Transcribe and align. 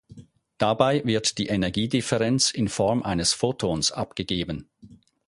Dabei 0.57 1.05
wird 1.05 1.37
die 1.37 1.45
Energiedifferenz 1.45 2.49
in 2.49 2.69
Form 2.69 3.03
eines 3.03 3.33
Photons 3.33 3.91
abgegeben. 3.91 4.67